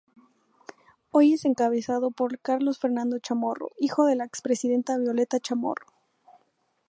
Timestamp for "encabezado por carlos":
1.45-2.79